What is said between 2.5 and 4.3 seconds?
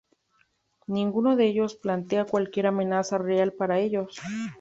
amenaza real para ellos.